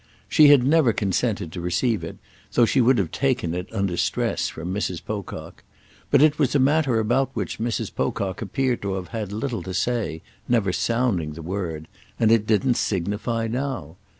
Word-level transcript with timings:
She 0.27 0.47
had 0.47 0.63
never 0.63 0.93
consented 0.93 1.51
to 1.51 1.61
receive 1.61 2.03
it, 2.03 2.17
though 2.53 2.65
she 2.65 2.81
would 2.81 2.97
have 2.97 3.11
taken 3.11 3.53
it, 3.53 3.71
under 3.71 3.95
stress, 3.97 4.49
from 4.49 4.73
Mrs. 4.73 5.05
Pocock. 5.05 5.63
But 6.09 6.23
it 6.23 6.39
was 6.39 6.55
a 6.55 6.59
matter 6.59 6.97
about 6.97 7.29
which 7.35 7.59
Mrs. 7.59 7.93
Pocock 7.93 8.41
appeared 8.41 8.81
to 8.81 8.93
have 8.95 9.09
had 9.09 9.31
little 9.31 9.61
to 9.61 9.75
say—never 9.75 10.73
sounding 10.73 11.33
the 11.33 11.43
word—and 11.43 12.31
it 12.31 12.47
didn't 12.47 12.77
signify 12.77 13.45
now. 13.45 13.97